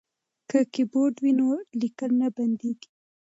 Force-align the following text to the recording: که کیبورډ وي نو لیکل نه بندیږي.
که 0.49 0.59
کیبورډ 0.73 1.15
وي 1.23 1.31
نو 1.39 1.47
لیکل 1.79 2.11
نه 2.21 2.27
بندیږي. 2.35 2.89